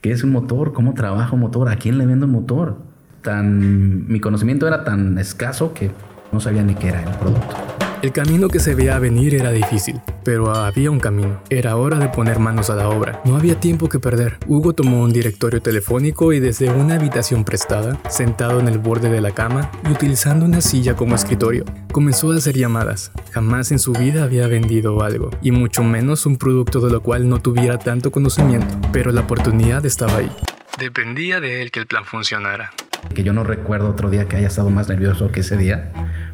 ¿Qué 0.03 0.13
es 0.13 0.23
un 0.23 0.31
motor? 0.31 0.75
¿Cómo 0.75 0.93
trabaja 0.93 1.33
un 1.33 1.41
motor? 1.41 1.71
¿A 1.71 1.77
quién 1.77 1.97
le 1.97 2.05
vendo 2.05 2.27
un 2.27 2.33
motor? 2.33 2.77
Tan, 3.23 4.07
mi 4.07 4.21
conocimiento 4.21 4.69
era 4.69 4.85
tan 4.85 5.17
escaso 5.17 5.73
que 5.73 5.91
no 6.33 6.41
sabía 6.41 6.63
ni 6.63 6.75
qué 6.75 6.89
era 6.89 7.03
el 7.03 7.17
producto. 7.17 7.78
El 8.01 8.13
camino 8.13 8.49
que 8.49 8.61
se 8.61 8.77
veía 8.77 8.97
venir 9.01 9.35
era 9.35 9.51
difícil, 9.51 10.01
pero 10.23 10.55
había 10.55 10.89
un 10.89 11.01
camino. 11.01 11.43
Era 11.51 11.75
hora 11.75 11.99
de 11.99 12.09
poner 12.09 12.39
manos 12.39 12.71
a 12.71 12.77
la 12.77 12.89
obra. 12.89 13.21
No 13.25 13.37
había 13.37 13.59
tiempo 13.59 13.89
que 13.89 13.99
perder. 13.99 14.39
Hugo 14.47 14.73
tomó 14.73 15.03
un 15.03 15.13
directorio 15.13 15.61
telefónico 15.61 16.33
y 16.33 16.39
desde 16.39 16.71
una 16.71 16.95
habitación 16.95 17.45
prestada, 17.45 17.99
sentado 18.09 18.61
en 18.61 18.69
el 18.69 18.79
borde 18.79 19.11
de 19.11 19.21
la 19.21 19.33
cama 19.33 19.73
y 19.85 19.91
utilizando 19.91 20.45
una 20.45 20.61
silla 20.61 20.95
como 20.95 21.17
escritorio, 21.17 21.65
comenzó 21.91 22.31
a 22.31 22.37
hacer 22.37 22.57
llamadas. 22.57 23.11
Jamás 23.33 23.73
en 23.73 23.81
su 23.81 23.93
vida 23.93 24.23
había 24.23 24.47
vendido 24.47 25.03
algo, 25.03 25.31
y 25.43 25.51
mucho 25.51 25.83
menos 25.83 26.25
un 26.25 26.37
producto 26.37 26.81
de 26.81 26.93
lo 26.93 27.03
cual 27.03 27.29
no 27.29 27.41
tuviera 27.41 27.79
tanto 27.79 28.13
conocimiento, 28.13 28.77
pero 28.93 29.11
la 29.11 29.23
oportunidad 29.23 29.85
estaba 29.85 30.19
ahí. 30.19 30.31
Dependía 30.79 31.41
de 31.41 31.63
él 31.63 31.73
que 31.73 31.81
el 31.81 31.89
plan 31.89 32.05
funcionara. 32.05 32.71
Que 33.15 33.23
yo 33.23 33.33
no 33.33 33.45
recuerdo 33.45 33.91
otro 33.91 34.11
día 34.11 34.27
que 34.27 34.37
haya 34.37 34.49
estado 34.49 34.71
más 34.71 34.89
nervioso 34.89 35.31
que 35.33 35.41
ese 35.41 35.57
día 35.57 35.93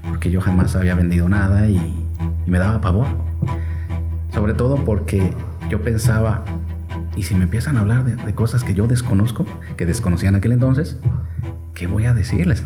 porque 0.08 0.30
yo 0.30 0.40
jamás 0.40 0.76
había 0.76 0.94
vendido 0.94 1.28
nada 1.28 1.68
y, 1.68 2.00
me 2.46 2.58
daba 2.58 2.80
pavor. 2.80 3.06
Sobre 4.32 4.52
todo 4.52 4.84
porque 4.84 5.32
yo 5.70 5.80
pensaba, 5.82 6.44
¿y 7.16 7.22
si 7.22 7.34
me 7.34 7.44
empiezan 7.44 7.78
a 7.78 7.80
hablar 7.80 8.04
de, 8.04 8.34
cosas 8.34 8.64
que 8.64 8.74
yo 8.74 8.86
desconozco, 8.86 9.46
que 9.76 9.86
desconocía 9.86 10.28
en 10.28 10.36
aquel 10.36 10.52
entonces, 10.52 10.98
qué 11.74 11.86
voy 11.86 12.04
a 12.04 12.12
decirles? 12.12 12.62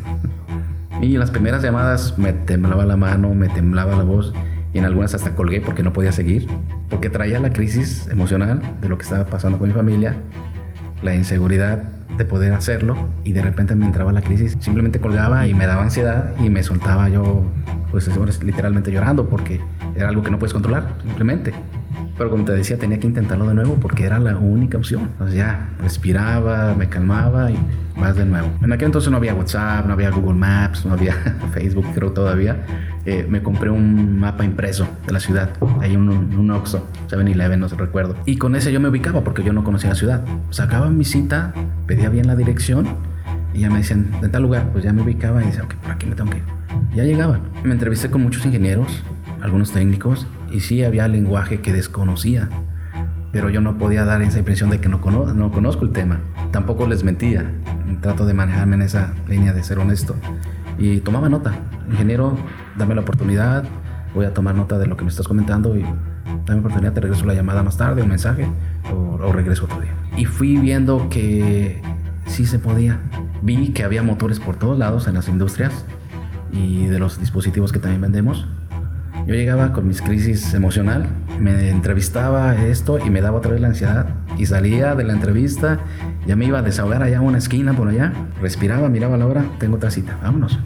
y 1.00 1.17
las 1.17 1.31
primeras 1.31 1.62
llamadas 1.62 2.19
me 2.19 2.33
temblaba 2.33 2.85
la 2.87 2.97
mano, 2.97 3.35
me 3.35 3.49
temblaba 3.49 3.95
la 3.97 4.02
voz 4.02 4.35
y 4.75 4.78
en 4.78 4.85
algunas 4.85 5.14
hasta 5.14 5.37
colgué 5.37 5.61
porque 5.61 5.85
no 5.85 5.93
podía 5.93 6.11
seguir, 6.11 6.49
porque 6.90 7.09
traía 7.09 7.38
la 7.38 7.52
crisis 7.52 8.09
emocional 8.09 8.61
de 8.81 8.88
lo 8.88 8.99
que 8.99 9.05
estaba 9.05 9.26
pasando 9.26 9.59
con 9.59 9.69
mi 9.69 9.75
familia, 9.75 10.17
la 11.02 11.14
inseguridad 11.14 11.85
de 12.19 12.25
poder 12.25 12.53
hacerlo 12.53 13.09
y 13.25 13.33
de 13.33 13.41
repente 13.41 13.75
me 13.75 13.87
entraba 13.87 14.13
la 14.13 14.21
crisis, 14.21 14.57
simplemente 14.61 15.01
colgaba 15.01 15.47
y 15.47 15.55
me 15.55 15.67
daba 15.67 15.83
ansiedad 15.83 16.35
y 16.39 16.51
me 16.51 16.63
soltaba 16.63 17.09
yo, 17.09 17.45
pues 17.91 18.11
literalmente 18.43 18.93
llorando 18.93 19.29
porque 19.29 19.61
era 19.95 20.09
algo 20.09 20.23
que 20.23 20.31
no 20.31 20.39
puedes 20.39 20.53
controlar, 20.53 20.97
simplemente. 21.05 21.55
Pero 22.19 22.31
como 22.31 22.45
te 22.45 22.53
decía, 22.53 22.77
tenía 22.77 22.99
que 22.99 23.07
intentarlo 23.07 23.47
de 23.47 23.55
nuevo 23.55 23.77
porque 23.77 24.05
era 24.05 24.19
la 24.19 24.37
única 24.37 24.77
opción. 24.77 25.03
Entonces 25.13 25.37
ya 25.37 25.71
respiraba, 25.81 26.75
me 26.75 26.89
calmaba 26.89 27.51
y 27.51 27.59
vas 27.97 28.17
de 28.17 28.25
nuevo. 28.25 28.49
En 28.61 28.73
aquel 28.73 28.87
entonces 28.87 29.11
no 29.11 29.17
había 29.17 29.35
WhatsApp, 29.35 29.87
no 29.87 29.93
había 29.93 30.11
Google 30.11 30.39
Maps, 30.39 30.85
no 30.85 30.95
había 30.95 31.15
Facebook, 31.55 31.87
creo 31.95 32.13
todavía. 32.13 32.65
Eh, 33.07 33.25
me 33.29 33.43
compré 33.43 33.71
un 33.71 34.19
mapa 34.19 34.45
impreso 34.45 34.87
de 35.07 35.13
la 35.13 35.21
ciudad, 35.21 35.51
ahí 35.81 35.97
un, 35.97 36.09
un 36.11 36.51
Oxxo, 36.51 36.87
7-Eleven, 37.09 37.59
no 37.59 37.69
se 37.69 37.77
recuerdo. 37.77 38.17
Y 38.27 38.37
con 38.37 38.55
ese 38.57 38.73
yo 38.73 38.81
me 38.81 38.89
ubicaba 38.89 39.23
porque 39.23 39.43
yo 39.43 39.53
no 39.53 39.65
conocía 39.65 39.91
la 39.91 39.97
ciudad. 39.97 40.25
Sacaba 40.51 40.91
mi 40.91 41.05
cita, 41.05 41.55
pedía 41.87 42.11
bien 42.11 42.27
la 42.27 42.37
dirección 42.37 42.87
y 43.55 43.61
ya 43.61 43.71
me 43.71 43.79
decían, 43.79 44.11
de 44.21 44.29
tal 44.29 44.43
lugar, 44.43 44.69
pues 44.73 44.85
ya 44.85 44.93
me 44.93 45.03
ubicaba 45.03 45.43
y 45.43 45.47
decía, 45.47 45.63
ok, 45.63 45.75
por 45.77 45.93
aquí 45.93 46.07
me 46.07 46.15
tengo 46.15 46.31
que 46.31 46.39
ir. 46.39 46.45
Ya 46.95 47.05
llegaba. 47.05 47.41
Me 47.63 47.73
entrevisté 47.73 48.11
con 48.11 48.23
muchos 48.23 48.45
ingenieros, 48.45 49.03
algunos 49.41 49.73
técnicos, 49.73 50.27
y 50.50 50.61
sí 50.61 50.85
había 50.85 51.09
lenguaje 51.09 51.61
que 51.61 51.73
desconocía, 51.73 52.49
pero 53.33 53.50
yo 53.50 53.61
no 53.61 53.78
podía 53.78 54.05
dar 54.05 54.23
esa 54.23 54.38
impresión 54.38 54.71
de 54.71 54.81
que 54.81 54.88
no, 54.88 54.99
no 54.99 55.52
conozco 55.52 55.85
el 55.85 55.93
tema. 55.93 56.21
Tampoco 56.50 56.87
les 56.87 57.05
mentía, 57.05 57.50
trato 58.00 58.26
de 58.26 58.35
manejarme 58.35 58.76
en 58.76 58.83
esa 58.83 59.14
línea 59.28 59.52
de 59.52 59.62
ser 59.62 59.78
honesto. 59.78 60.14
Y 60.78 61.00
tomaba 61.00 61.28
nota, 61.28 61.55
ingeniero, 61.90 62.37
dame 62.76 62.95
la 62.95 63.02
oportunidad, 63.02 63.64
voy 64.14 64.26
a 64.26 64.33
tomar 64.33 64.55
nota 64.55 64.78
de 64.78 64.87
lo 64.87 64.97
que 64.97 65.05
me 65.05 65.11
estás 65.11 65.26
comentando 65.26 65.76
y 65.76 65.83
dame 65.83 66.47
la 66.47 66.59
oportunidad, 66.59 66.93
te 66.93 67.00
regreso 67.00 67.26
la 67.26 67.35
llamada 67.35 67.62
más 67.62 67.76
tarde, 67.76 68.02
un 68.02 68.09
mensaje, 68.09 68.47
o, 68.93 69.17
o 69.23 69.33
regreso 69.33 69.64
otro 69.64 69.81
día. 69.81 69.93
Y 70.17 70.25
fui 70.25 70.57
viendo 70.57 71.09
que 71.09 71.83
sí 72.26 72.47
se 72.47 72.59
podía. 72.59 73.00
Vi 73.43 73.69
que 73.69 73.85
había 73.85 74.02
motores 74.02 74.40
por 74.40 74.57
todos 74.57 74.78
lados 74.78 75.07
en 75.07 75.14
las 75.14 75.28
industrias 75.28 75.85
y 76.52 76.87
de 76.87 76.99
los 76.99 77.21
dispositivos 77.21 77.73
que 77.73 77.78
también 77.78 78.00
vendemos. 78.00 78.47
Yo 79.29 79.35
llegaba 79.35 79.75
con 79.75 79.87
mis 79.87 80.01
crisis 80.01 80.55
emocional, 80.55 81.07
me 81.39 81.69
entrevistaba 81.69 82.57
esto 82.65 82.99
y 82.99 83.11
me 83.11 83.21
daba 83.21 83.37
otra 83.37 83.51
vez 83.51 83.61
la 83.61 83.69
ansiedad 83.69 84.07
y 84.39 84.47
salía 84.47 84.95
de 84.95 85.05
la 85.05 85.13
entrevista, 85.13 85.81
ya 86.27 86.35
me 86.35 86.47
iba 86.47 86.61
a 86.61 86.63
desahogar 86.63 87.03
allá 87.03 87.19
a 87.19 87.21
una 87.21 87.37
esquina 87.37 87.75
por 87.75 87.89
allá, 87.89 88.15
respiraba, 88.41 88.89
miraba 88.89 89.19
la 89.19 89.27
hora, 89.27 89.45
tengo 89.59 89.77
otra 89.77 89.91
cita, 89.91 90.19
vámonos 90.23 90.59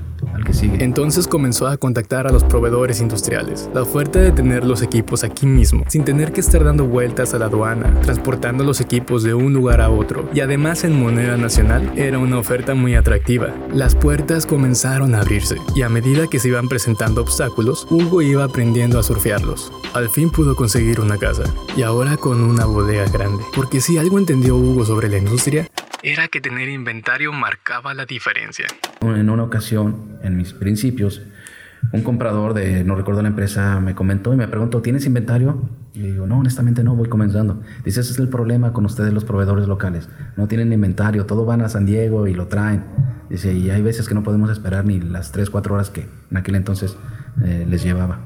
que 0.43 0.53
sigue. 0.53 0.83
Entonces 0.83 1.27
comenzó 1.27 1.67
a 1.67 1.77
contactar 1.77 2.27
a 2.27 2.33
los 2.33 2.45
proveedores 2.45 3.01
industriales. 3.01 3.69
La 3.75 3.83
oferta 3.83 4.19
de 4.19 4.33
tener 4.33 4.65
los 4.65 4.83
equipos 4.83 5.25
aquí 5.25 5.47
mismo, 5.47 5.85
sin 5.89 6.05
tener 6.05 6.33
que 6.33 6.41
estar 6.41 6.65
dando 6.65 6.85
vueltas 6.85 7.35
a 7.35 7.39
la 7.39 7.47
aduana, 7.47 8.01
transportando 8.01 8.65
los 8.65 8.81
equipos 8.81 9.23
de 9.23 9.35
un 9.35 9.53
lugar 9.53 9.81
a 9.81 9.91
otro, 9.91 10.29
y 10.35 10.41
además 10.41 10.85
en 10.85 11.01
moneda 11.01 11.37
nacional, 11.37 11.93
era 11.97 12.19
una 12.19 12.39
oferta 12.39 12.75
muy 12.75 12.95
atractiva. 12.95 13.49
Las 13.73 13.95
puertas 13.95 14.47
comenzaron 14.47 15.15
a 15.15 15.21
abrirse, 15.21 15.57
y 15.75 15.83
a 15.83 15.89
medida 15.89 16.27
que 16.27 16.39
se 16.39 16.49
iban 16.49 16.69
presentando 16.69 17.21
obstáculos, 17.23 17.87
Hugo 17.91 18.23
iba 18.23 18.45
aprendiendo 18.45 18.99
a 18.99 19.03
surfearlos. 19.03 19.73
Al 19.95 20.09
fin 20.09 20.31
pudo 20.31 20.57
conseguir 20.57 21.01
una 21.01 21.19
casa, 21.19 21.45
y 21.77 21.83
ahora 21.83 22.17
con 22.17 22.43
una 22.43 22.65
bodega 22.65 23.07
grande. 23.07 23.45
Porque 23.55 23.81
si 23.81 23.99
algo 23.99 24.19
entendió 24.19 24.57
Hugo 24.57 24.85
sobre 24.85 25.09
la 25.09 25.19
industria, 25.19 25.69
era 26.03 26.29
que 26.29 26.41
tener 26.41 26.69
inventario 26.69 27.33
marcaba 27.33 27.95
la 27.95 28.07
diferencia. 28.07 28.67
En 29.01 29.31
una 29.31 29.45
ocasión, 29.45 30.19
en 30.23 30.37
mis 30.37 30.53
principios, 30.53 31.23
un 31.93 32.03
comprador 32.03 32.55
de, 32.55 32.85
no 32.85 32.95
recuerdo 32.95 33.23
la 33.23 33.29
empresa, 33.29 33.81
me 33.81 33.95
comentó 33.95 34.33
y 34.33 34.37
me 34.37 34.49
preguntó, 34.49 34.83
¿tienes 34.83 35.07
inventario? 35.07 35.63
Y 35.95 36.01
digo, 36.01 36.27
no, 36.27 36.39
honestamente 36.39 36.83
no, 36.83 36.95
voy 36.97 37.09
comenzando. 37.09 37.63
Dice, 37.85 38.01
ese 38.01 38.13
es 38.13 38.19
el 38.19 38.29
problema 38.29 38.73
con 38.73 38.85
ustedes 38.85 39.13
los 39.13 39.25
proveedores 39.25 39.69
locales. 39.69 40.09
No 40.37 40.49
tienen 40.49 40.73
inventario, 40.73 41.27
todo 41.27 41.45
van 41.45 41.61
a 41.61 41.69
San 41.69 41.87
Diego 41.87 42.27
y 42.27 42.35
lo 42.35 42.49
traen. 42.49 42.85
Dice, 43.29 43.53
y 43.53 43.71
hay 43.71 43.83
veces 43.83 44.09
que 44.09 44.15
no 44.15 44.23
podemos 44.23 44.51
esperar 44.51 44.85
ni 44.85 45.01
las 45.01 45.33
3, 45.33 45.51
4 45.51 45.75
horas 45.75 45.91
que 45.91 46.07
en 46.31 46.37
aquel 46.37 46.55
entonces 46.55 46.97
eh, 47.45 47.67
les 47.69 47.83
llevaba. 47.83 48.21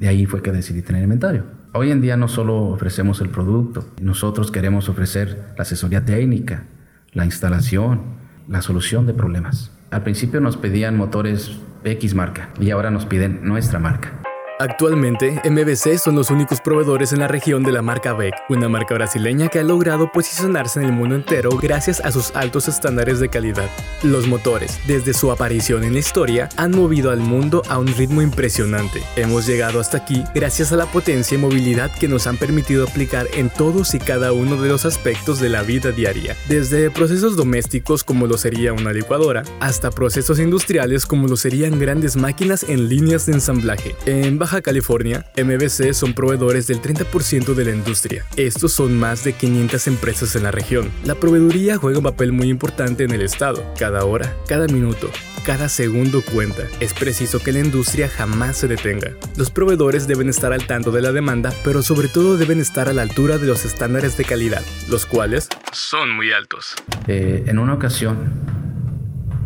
De 0.00 0.08
ahí 0.08 0.26
fue 0.26 0.42
que 0.42 0.52
decidí 0.52 0.82
tener 0.82 1.02
inventario. 1.02 1.44
Hoy 1.72 1.90
en 1.90 2.00
día 2.00 2.16
no 2.16 2.28
solo 2.28 2.56
ofrecemos 2.64 3.20
el 3.20 3.28
producto, 3.28 3.86
nosotros 4.00 4.50
queremos 4.50 4.88
ofrecer 4.88 5.52
la 5.56 5.62
asesoría 5.62 6.04
técnica, 6.04 6.64
la 7.12 7.24
instalación, 7.24 8.00
la 8.48 8.62
solución 8.62 9.06
de 9.06 9.14
problemas. 9.14 9.72
Al 9.90 10.02
principio 10.02 10.40
nos 10.40 10.56
pedían 10.56 10.96
motores 10.96 11.58
X 11.84 12.14
marca 12.14 12.50
y 12.60 12.70
ahora 12.70 12.90
nos 12.90 13.06
piden 13.06 13.40
nuestra 13.42 13.78
marca. 13.78 14.17
Actualmente, 14.60 15.40
MBC 15.48 15.98
son 15.98 16.16
los 16.16 16.30
únicos 16.30 16.60
proveedores 16.60 17.12
en 17.12 17.20
la 17.20 17.28
región 17.28 17.62
de 17.62 17.70
la 17.70 17.80
marca 17.80 18.12
Beck, 18.12 18.34
una 18.48 18.68
marca 18.68 18.94
brasileña 18.94 19.46
que 19.46 19.60
ha 19.60 19.62
logrado 19.62 20.10
posicionarse 20.10 20.80
en 20.80 20.86
el 20.86 20.92
mundo 20.92 21.14
entero 21.14 21.50
gracias 21.62 22.00
a 22.00 22.10
sus 22.10 22.34
altos 22.34 22.66
estándares 22.66 23.20
de 23.20 23.28
calidad. 23.28 23.70
Los 24.02 24.26
motores, 24.26 24.80
desde 24.88 25.14
su 25.14 25.30
aparición 25.30 25.84
en 25.84 25.92
la 25.92 26.00
historia, 26.00 26.48
han 26.56 26.72
movido 26.72 27.12
al 27.12 27.20
mundo 27.20 27.62
a 27.68 27.78
un 27.78 27.86
ritmo 27.86 28.20
impresionante. 28.20 29.00
Hemos 29.14 29.46
llegado 29.46 29.78
hasta 29.78 29.98
aquí 29.98 30.24
gracias 30.34 30.72
a 30.72 30.76
la 30.76 30.86
potencia 30.86 31.36
y 31.36 31.40
movilidad 31.40 31.92
que 31.96 32.08
nos 32.08 32.26
han 32.26 32.36
permitido 32.36 32.82
aplicar 32.82 33.28
en 33.34 33.50
todos 33.50 33.94
y 33.94 34.00
cada 34.00 34.32
uno 34.32 34.60
de 34.60 34.70
los 34.70 34.84
aspectos 34.84 35.38
de 35.38 35.50
la 35.50 35.62
vida 35.62 35.92
diaria, 35.92 36.36
desde 36.48 36.90
procesos 36.90 37.36
domésticos 37.36 38.02
como 38.02 38.26
lo 38.26 38.36
sería 38.36 38.72
una 38.72 38.92
licuadora, 38.92 39.44
hasta 39.60 39.92
procesos 39.92 40.40
industriales 40.40 41.06
como 41.06 41.28
lo 41.28 41.36
serían 41.36 41.78
grandes 41.78 42.16
máquinas 42.16 42.64
en 42.64 42.88
líneas 42.88 43.24
de 43.26 43.34
ensamblaje. 43.34 43.94
En 44.04 44.36
Baja 44.48 44.62
California, 44.62 45.26
MBC 45.36 45.92
son 45.92 46.14
proveedores 46.14 46.66
del 46.66 46.80
30% 46.80 47.52
de 47.52 47.64
la 47.66 47.70
industria. 47.70 48.24
Estos 48.34 48.72
son 48.72 48.98
más 48.98 49.22
de 49.22 49.34
500 49.34 49.88
empresas 49.88 50.36
en 50.36 50.44
la 50.44 50.50
región. 50.50 50.90
La 51.04 51.16
proveeduría 51.16 51.76
juega 51.76 51.98
un 51.98 52.04
papel 52.04 52.32
muy 52.32 52.48
importante 52.48 53.04
en 53.04 53.10
el 53.10 53.20
estado. 53.20 53.62
Cada 53.78 54.06
hora, 54.06 54.34
cada 54.46 54.66
minuto, 54.66 55.10
cada 55.44 55.68
segundo 55.68 56.22
cuenta. 56.22 56.62
Es 56.80 56.94
preciso 56.94 57.40
que 57.40 57.52
la 57.52 57.58
industria 57.58 58.08
jamás 58.08 58.56
se 58.56 58.68
detenga. 58.68 59.10
Los 59.36 59.50
proveedores 59.50 60.08
deben 60.08 60.30
estar 60.30 60.54
al 60.54 60.66
tanto 60.66 60.92
de 60.92 61.02
la 61.02 61.12
demanda, 61.12 61.52
pero 61.62 61.82
sobre 61.82 62.08
todo 62.08 62.38
deben 62.38 62.58
estar 62.58 62.88
a 62.88 62.94
la 62.94 63.02
altura 63.02 63.36
de 63.36 63.48
los 63.48 63.66
estándares 63.66 64.16
de 64.16 64.24
calidad, 64.24 64.62
los 64.88 65.04
cuales 65.04 65.50
son 65.72 66.10
muy 66.10 66.32
altos. 66.32 66.74
Eh, 67.06 67.44
en 67.46 67.58
una 67.58 67.74
ocasión, 67.74 68.32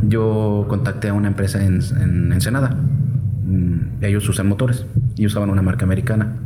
yo 0.03 0.65
contacté 0.69 1.09
a 1.09 1.13
una 1.13 1.27
empresa 1.27 1.61
en, 1.61 1.81
en 2.01 2.33
Ensenada 2.33 2.79
ellos 4.01 4.29
usan 4.29 4.49
motores 4.49 4.87
y 5.17 5.27
usaban 5.27 5.51
una 5.51 5.63
marca 5.63 5.85
americana. 5.85 6.37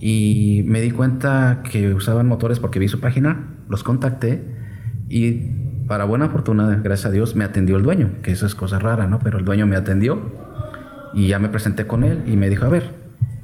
Y 0.00 0.62
me 0.66 0.80
di 0.80 0.90
cuenta 0.90 1.62
que 1.70 1.92
usaban 1.92 2.26
motores 2.26 2.58
porque 2.58 2.78
vi 2.78 2.88
su 2.88 3.00
página, 3.00 3.48
los 3.68 3.84
contacté 3.84 4.42
y 5.08 5.60
para 5.86 6.04
buena 6.04 6.28
fortuna, 6.28 6.80
gracias 6.82 7.06
a 7.06 7.10
Dios, 7.10 7.34
me 7.34 7.44
atendió 7.44 7.76
el 7.76 7.82
dueño, 7.82 8.10
que 8.22 8.30
eso 8.30 8.46
es 8.46 8.54
cosa 8.54 8.78
rara, 8.78 9.06
¿no? 9.08 9.18
Pero 9.18 9.38
el 9.38 9.44
dueño 9.44 9.66
me 9.66 9.76
atendió 9.76 10.20
y 11.12 11.28
ya 11.28 11.38
me 11.38 11.48
presenté 11.48 11.86
con 11.86 12.04
él 12.04 12.22
y 12.26 12.36
me 12.36 12.48
dijo, 12.48 12.64
a 12.64 12.68
ver, 12.68 12.94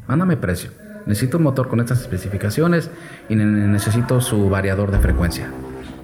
mándame 0.07 0.37
precio. 0.37 0.71
Necesito 1.07 1.39
un 1.39 1.43
motor 1.43 1.69
con 1.69 1.81
estas 1.81 2.01
especificaciones 2.01 2.91
y 3.29 3.37
necesito 3.37 4.21
su 4.21 4.49
variador 4.49 4.91
de 4.93 4.99
frecuencia. 4.99 5.49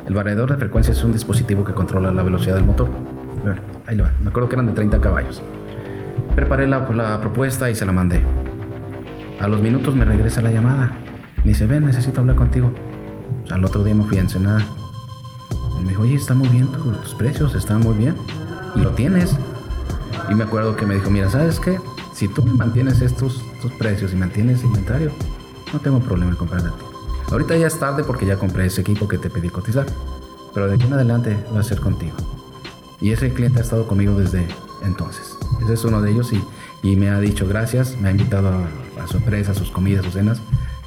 El 0.07 0.15
variador 0.15 0.51
de 0.51 0.57
frecuencia 0.57 0.93
es 0.93 1.03
un 1.05 1.13
dispositivo 1.13 1.65
que 1.65 1.73
controla 1.73 2.13
la 2.13 2.23
velocidad 2.23 2.57
del 2.57 2.65
motor. 2.65 2.89
Ahí 3.87 3.97
lo 3.97 4.05
va. 4.05 4.13
Me 4.23 4.31
acuerdo 4.31 4.49
que 4.49 4.57
eran 4.57 4.67
de 4.67 4.73
30 4.73 5.01
caballos. 5.01 5.43
Preparé 6.35 6.67
la, 6.67 6.87
propuesta 7.21 7.71
y 7.71 7.75
se 7.75 7.85
la 7.85 7.93
mandé. 7.93 8.23
A 9.41 9.49
los 9.49 9.61
minutos 9.61 9.95
me 9.95 10.05
regresa 10.05 10.41
la 10.41 10.51
llamada. 10.51 10.97
Me 11.39 11.51
dice, 11.51 11.67
ven, 11.67 11.85
necesito 11.85 12.21
hablar 12.21 12.37
contigo. 12.37 12.73
al 13.51 13.65
otro 13.65 13.85
día 13.85 13.95
me 13.95 14.05
fui 14.05 14.19
a 14.19 14.21
Ensenada. 14.21 14.65
Me 15.83 15.91
dijo, 15.91 16.03
oye, 16.03 16.15
está 16.15 16.35
muy 16.35 16.49
bien, 16.49 16.69
tus 16.69 17.15
precios 17.15 17.55
están 17.55 17.81
muy 17.81 17.95
bien. 17.95 18.15
Y 18.75 18.81
lo 18.81 18.91
tienes. 18.91 19.37
Y 20.31 20.35
me 20.35 20.45
acuerdo 20.45 20.77
que 20.77 20.87
me 20.87 20.95
dijo, 20.95 21.11
mira, 21.11 21.29
¿sabes 21.29 21.59
qué? 21.61 21.79
Si 22.15 22.29
tú 22.29 22.43
me 22.43 22.53
mantienes 22.53 23.01
estos, 23.01 23.45
precios 23.79 24.13
y 24.13 24.17
mantienes 24.17 24.65
inventario, 24.65 25.11
no 25.73 25.81
tengo 25.81 26.01
problema 26.01 26.31
en 26.31 26.37
comprar 26.37 26.63
de 26.63 26.71
ti. 26.71 26.85
Ahorita 27.31 27.57
ya 27.57 27.67
es 27.67 27.79
tarde 27.79 28.05
porque 28.05 28.27
ya 28.27 28.37
compré 28.37 28.67
ese 28.67 28.83
equipo 28.83 29.09
que 29.09 29.19
te 29.19 29.31
pedí 29.31 29.49
cotizar. 29.49 29.87
Pero 30.55 30.69
de 30.69 30.75
aquí 30.75 30.87
en 30.87 30.93
adelante 30.93 31.37
va 31.55 31.61
a 31.61 31.63
ser 31.63 31.81
contigo. 31.81 32.17
Y 33.01 33.11
ese 33.11 33.33
cliente 33.33 33.59
ha 33.59 33.63
estado 33.63 33.87
conmigo 33.87 34.15
desde 34.15 34.47
entonces. 34.85 35.32
Ese 35.63 35.75
es 35.75 35.85
uno 35.85 36.01
de 36.01 36.11
ellos 36.11 36.33
y, 36.83 36.97
me 36.97 37.11
ha 37.11 37.21
dicho 37.21 37.47
gracias, 37.47 37.97
me 38.01 38.09
ha 38.09 38.11
invitado 38.11 38.49
a, 38.49 39.03
a 39.03 39.07
su 39.07 39.19
empresa, 39.19 39.53
a 39.53 39.55
sus 39.55 39.71
comidas, 39.71 40.05
sus 40.05 40.15
cenas. 40.15 40.41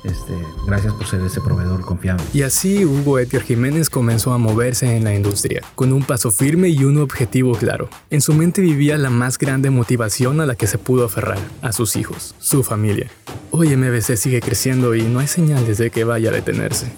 Este, 0.06 0.34
gracias 0.68 0.94
por 0.94 1.08
ser 1.08 1.22
ese 1.22 1.42
proveedor 1.42 1.82
confiable. 1.82 2.24
Y 2.32 2.44
así 2.44 2.86
Hugo 2.86 3.18
Edgar 3.18 3.42
Jiménez 3.42 3.90
comenzó 3.90 4.34
a 4.34 4.38
moverse 4.38 4.96
en 4.96 5.04
la 5.04 5.16
industria, 5.16 5.64
con 5.74 5.92
un 5.94 6.04
paso 6.04 6.30
firme 6.30 6.70
y 6.70 6.84
un 6.84 7.00
objetivo 7.00 7.54
claro. 7.54 7.90
En 8.12 8.22
su 8.22 8.34
mente 8.34 8.62
vivía 8.62 9.00
la 9.00 9.10
más 9.10 9.40
grande 9.40 9.72
motivación 9.72 10.42
a 10.42 10.46
la 10.46 10.56
que 10.56 10.68
se 10.68 10.78
pudo 10.78 11.06
aferrar, 11.06 11.40
a 11.64 11.72
sus 11.72 11.96
hijos, 11.96 12.36
su 12.40 12.62
familia. 12.62 13.10
Hoy 13.50 13.76
MBC 13.76 14.16
sigue 14.16 14.42
creciendo 14.42 14.94
y 14.94 15.02
no 15.02 15.20
hay 15.20 15.28
señales 15.28 15.80
de 15.80 15.90
que 15.90 16.04
vaya 16.04 16.30
a 16.30 16.34
detenerse. 16.34 16.92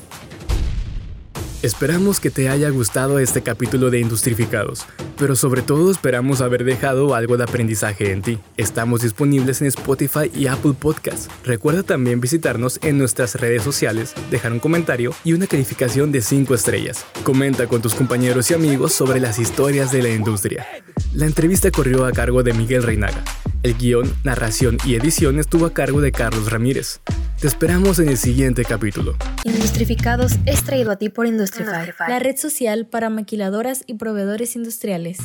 Esperamos 1.63 2.19
que 2.19 2.29
te 2.29 2.49
haya 2.49 2.69
gustado 2.69 3.17
este 3.17 3.41
capítulo 3.41 3.89
de 3.89 3.99
Industrificados, 3.99 4.85
pero 5.17 5.35
sobre 5.35 5.63
todo 5.63 5.89
esperamos 5.89 6.41
haber 6.41 6.63
dejado 6.63 7.15
algo 7.15 7.35
de 7.35 7.45
aprendizaje 7.45 8.11
en 8.11 8.21
ti. 8.21 8.37
Estamos 8.57 9.01
disponibles 9.01 9.61
en 9.61 9.67
Spotify 9.67 10.31
y 10.35 10.45
Apple 10.45 10.73
Podcasts. 10.79 11.29
Recuerda 11.43 11.81
también 11.81 12.21
visitarnos 12.21 12.79
en 12.83 12.99
nuestras 12.99 13.33
redes 13.33 13.63
sociales, 13.63 14.13
dejar 14.29 14.51
un 14.51 14.59
comentario 14.59 15.15
y 15.23 15.33
una 15.33 15.47
calificación 15.47 16.11
de 16.11 16.21
5 16.21 16.53
estrellas. 16.53 17.03
Comenta 17.23 17.65
con 17.65 17.81
tus 17.81 17.95
compañeros 17.95 18.51
y 18.51 18.53
amigos 18.53 18.93
sobre 18.93 19.19
las 19.19 19.39
historias 19.39 19.91
de 19.91 20.03
la 20.03 20.09
industria. 20.09 20.67
La 21.15 21.25
entrevista 21.25 21.71
corrió 21.71 22.05
a 22.05 22.11
cargo 22.11 22.43
de 22.43 22.53
Miguel 22.53 22.83
Reinaga. 22.83 23.23
El 23.67 23.77
guion, 23.77 24.09
narración 24.23 24.77
y 24.85 24.95
edición 24.95 25.39
estuvo 25.39 25.65
a 25.65 25.73
cargo 25.73 25.99
de 25.99 26.13
Carlos 26.13 26.49
Ramírez. 26.49 27.01
Te 27.41 27.47
esperamos 27.47 27.99
en 27.99 28.07
el 28.07 28.17
siguiente 28.17 28.63
capítulo. 28.63 29.17
Industrificados 29.43 30.37
es 30.45 30.63
traído 30.63 30.89
a 30.89 30.95
ti 30.95 31.09
por 31.09 31.27
Industrify. 31.27 31.93
La 32.07 32.19
red 32.19 32.37
social 32.37 32.85
para 32.85 33.09
maquiladoras 33.09 33.83
y 33.85 33.95
proveedores 33.95 34.55
industriales. 34.55 35.17